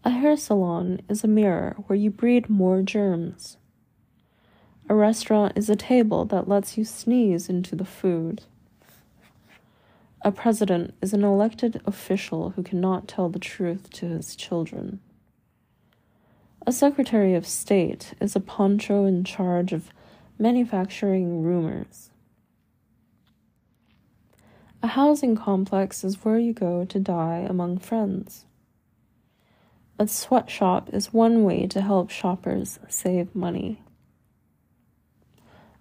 A 0.04 0.10
hair 0.10 0.36
salon 0.36 1.00
is 1.08 1.24
a 1.24 1.26
mirror 1.26 1.74
where 1.88 1.96
you 1.96 2.10
breed 2.12 2.48
more 2.48 2.80
germs. 2.82 3.56
A 4.88 4.94
restaurant 4.94 5.54
is 5.56 5.68
a 5.68 5.74
table 5.74 6.24
that 6.26 6.48
lets 6.48 6.78
you 6.78 6.84
sneeze 6.84 7.48
into 7.48 7.74
the 7.74 7.84
food. 7.84 8.42
A 10.22 10.30
president 10.30 10.94
is 11.02 11.12
an 11.12 11.24
elected 11.24 11.82
official 11.86 12.50
who 12.50 12.62
cannot 12.62 13.08
tell 13.08 13.28
the 13.28 13.40
truth 13.40 13.90
to 13.94 14.06
his 14.06 14.36
children. 14.36 15.00
A 16.64 16.70
secretary 16.70 17.34
of 17.34 17.48
state 17.48 18.14
is 18.20 18.36
a 18.36 18.40
poncho 18.40 19.06
in 19.06 19.24
charge 19.24 19.72
of 19.72 19.90
manufacturing 20.38 21.42
rumors. 21.42 22.10
A 24.80 24.86
housing 24.86 25.34
complex 25.34 26.04
is 26.04 26.24
where 26.24 26.38
you 26.38 26.52
go 26.52 26.84
to 26.84 27.00
die 27.00 27.44
among 27.48 27.78
friends. 27.78 28.46
A 29.98 30.06
sweatshop 30.06 30.94
is 30.94 31.12
one 31.12 31.42
way 31.42 31.66
to 31.66 31.80
help 31.80 32.10
shoppers 32.10 32.78
save 32.88 33.34
money. 33.34 33.82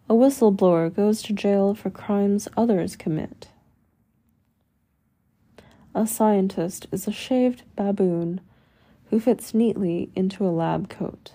A 0.10 0.14
whistleblower 0.14 0.94
goes 0.94 1.22
to 1.24 1.34
jail 1.34 1.76
for 1.76 1.92
crimes 1.92 2.48
others 2.58 2.96
commit. 2.96 3.50
A 5.94 6.08
scientist 6.08 6.88
is 6.92 7.08
a 7.08 7.12
shaved 7.12 7.62
baboon 7.76 8.42
who 9.12 9.20
fits 9.20 9.54
neatly 9.54 10.10
into 10.16 10.48
a 10.48 10.50
lab 10.50 10.90
coat. 10.90 11.34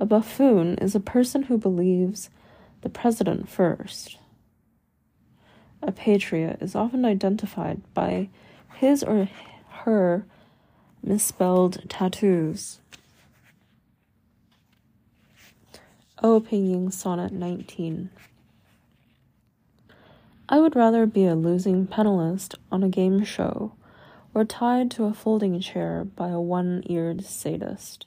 A 0.00 0.06
buffoon 0.06 0.76
is 0.78 0.94
a 0.94 1.00
person 1.00 1.44
who 1.44 1.56
believes 1.56 2.28
the 2.82 2.88
president 2.88 3.48
first. 3.48 4.18
A 5.82 5.92
patriot 5.92 6.58
is 6.60 6.74
often 6.74 7.04
identified 7.04 7.80
by 7.94 8.28
his 8.76 9.04
or 9.04 9.28
her 9.84 10.24
misspelled 11.02 11.88
tattoos. 11.88 12.80
O 16.22 16.40
Pinyin 16.40 16.92
Sonnet 16.92 17.32
19 17.32 18.10
I 20.48 20.58
would 20.58 20.74
rather 20.74 21.06
be 21.06 21.24
a 21.24 21.34
losing 21.34 21.86
panelist 21.86 22.54
on 22.70 22.82
a 22.82 22.88
game 22.88 23.24
show 23.24 23.72
or 24.34 24.44
tied 24.44 24.90
to 24.92 25.04
a 25.04 25.14
folding 25.14 25.60
chair 25.60 26.04
by 26.04 26.28
a 26.28 26.40
one 26.40 26.82
eared 26.86 27.24
sadist 27.24 28.06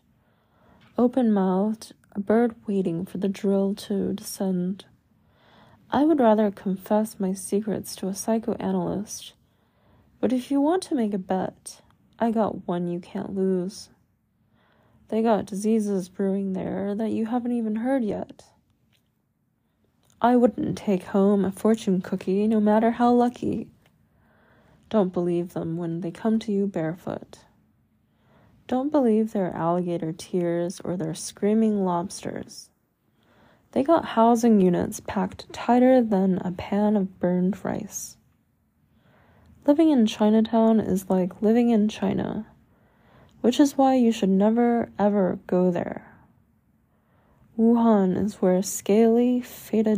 open 0.98 1.32
mouthed, 1.32 1.94
a 2.14 2.20
bird 2.20 2.56
waiting 2.66 3.06
for 3.06 3.20
the 3.20 3.30
drill 3.30 3.76
to 3.76 4.14
descend. 4.14 4.86
I 5.92 6.04
would 6.04 6.20
rather 6.20 6.50
confess 6.50 7.20
my 7.20 7.34
secrets 7.34 7.96
to 7.98 8.08
a 8.08 8.16
psychoanalyst, 8.16 9.34
but 10.20 10.34
if 10.34 10.50
you 10.50 10.60
want 10.60 10.82
to 10.84 10.96
make 10.96 11.14
a 11.14 11.20
bet, 11.20 11.82
I 12.18 12.32
got 12.32 12.68
one 12.68 12.88
you 12.88 13.00
can't 13.00 13.36
lose. 13.36 13.90
They 15.10 15.22
got 15.22 15.46
diseases 15.46 16.10
brewing 16.10 16.54
there 16.54 16.96
that 16.96 17.12
you 17.12 17.28
haven't 17.28 17.52
even 17.52 17.78
heard 17.78 18.04
yet. 18.04 18.44
I 20.20 20.36
wouldn't 20.36 20.80
take 20.80 21.04
home 21.04 21.46
a 21.46 21.52
fortune 21.52 22.02
cookie 22.02 22.48
no 22.48 22.60
matter 22.60 22.92
how 22.92 23.14
lucky. 23.14 23.68
Don't 24.90 25.14
believe 25.14 25.54
them 25.54 25.78
when 25.78 26.02
they 26.02 26.10
come 26.10 26.40
to 26.40 26.52
you 26.52 26.66
barefoot. 26.66 27.40
Don't 28.68 28.92
believe 28.92 29.32
their 29.32 29.54
alligator 29.54 30.12
tears 30.12 30.82
or 30.84 30.98
their 30.98 31.14
screaming 31.14 31.86
lobsters. 31.86 32.70
They 33.72 33.82
got 33.82 34.04
housing 34.04 34.60
units 34.60 35.00
packed 35.00 35.52
tighter 35.54 36.02
than 36.02 36.40
a 36.40 36.52
pan 36.52 36.98
of 36.98 37.18
burned 37.20 37.64
rice. 37.64 38.18
Living 39.66 39.90
in 39.90 40.06
Chinatown 40.06 40.82
is 40.82 41.10
like 41.10 41.42
living 41.42 41.70
in 41.70 41.88
China, 41.88 42.48
which 43.40 43.60
is 43.60 43.78
why 43.78 43.96
you 43.96 44.12
should 44.12 44.30
never 44.30 44.90
ever 45.00 45.40
go 45.48 45.72
there. 45.72 46.14
Wuhan 47.58 48.22
is 48.22 48.36
where 48.36 48.62
scaly 48.62 49.42
Feta 49.42 49.96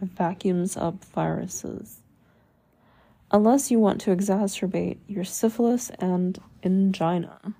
vacuums 0.00 0.76
up 0.76 1.04
viruses. 1.04 2.02
Unless 3.30 3.70
you 3.70 3.78
want 3.78 4.00
to 4.02 4.14
exacerbate 4.14 4.98
your 5.06 5.24
syphilis 5.24 5.90
and 5.98 6.38
angina. 6.64 7.54